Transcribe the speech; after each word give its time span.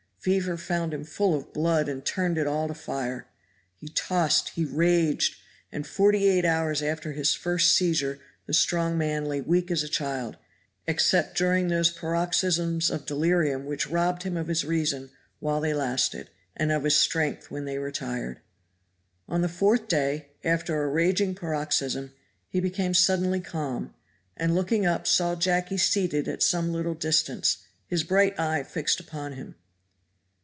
Fever 0.23 0.55
found 0.55 0.93
him 0.93 1.03
full 1.03 1.33
of 1.33 1.51
blood 1.51 1.89
and 1.89 2.05
turned 2.05 2.37
it 2.37 2.45
all 2.45 2.67
to 2.67 2.75
fire. 2.75 3.25
He 3.75 3.87
tossed 3.87 4.49
he 4.49 4.63
raged 4.65 5.35
and 5.71 5.87
forty 5.87 6.27
eight 6.27 6.45
hours 6.45 6.83
after 6.83 7.11
his 7.13 7.33
first 7.33 7.75
seizure 7.75 8.19
the 8.45 8.53
strong 8.53 8.99
man 8.99 9.25
lay 9.25 9.41
weak 9.41 9.71
as 9.71 9.81
a 9.81 9.87
child, 9.89 10.37
except 10.85 11.35
during 11.35 11.69
those 11.69 11.89
paroxysms 11.89 12.91
of 12.91 13.07
delirium 13.07 13.65
which 13.65 13.89
robbed 13.89 14.21
him 14.21 14.37
of 14.37 14.45
his 14.47 14.63
reason 14.63 15.09
while 15.39 15.59
they 15.59 15.73
lasted, 15.73 16.29
and 16.55 16.71
of 16.71 16.83
his 16.83 16.95
strength 16.97 17.49
when 17.49 17.65
they 17.65 17.79
retired. 17.79 18.41
On 19.27 19.41
the 19.41 19.49
fourth 19.49 19.87
day 19.87 20.27
after 20.43 20.83
a 20.83 20.87
raging 20.87 21.33
paroxysm 21.33 22.11
he 22.47 22.59
became 22.59 22.93
suddenly 22.93 23.39
calm, 23.41 23.95
and 24.37 24.53
looking 24.53 24.85
up 24.85 25.07
saw 25.07 25.33
Jacky 25.33 25.77
seated 25.79 26.27
at 26.27 26.43
some 26.43 26.71
little 26.71 26.93
distance, 26.93 27.63
his 27.87 28.03
bright 28.03 28.39
eye 28.39 28.61
fixed 28.61 28.99
upon 28.99 29.33
him. 29.33 29.55